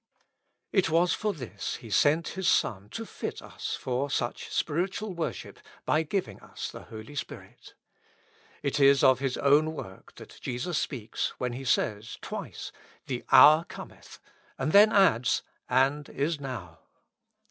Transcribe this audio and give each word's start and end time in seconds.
It 0.71 0.89
was 0.89 1.13
for 1.13 1.31
this 1.31 1.75
He 1.75 1.91
sent 1.91 2.29
His 2.29 2.47
Son 2.47 2.89
to 2.89 3.05
fit 3.05 3.39
us 3.39 3.75
for 3.79 4.09
such 4.09 4.49
spiritual 4.51 5.13
worship 5.13 5.59
by 5.85 6.01
giving 6.01 6.39
us 6.39 6.71
the 6.71 6.85
Holy 6.85 7.13
Spirit. 7.13 7.75
It 8.63 8.79
is 8.79 9.03
of 9.03 9.19
His 9.19 9.37
own 9.37 9.73
work 9.73 10.15
that 10.15 10.39
Jesus 10.41 10.79
speaks 10.79 11.35
when 11.37 11.53
He 11.53 11.65
says 11.65 12.17
twice, 12.19 12.71
"The 13.05 13.23
hour 13.31 13.63
Cometh," 13.65 14.19
and 14.57 14.71
then 14.71 14.91
adds, 14.91 15.43
"and 15.69 16.09
is 16.09 16.39
now." 16.39 16.79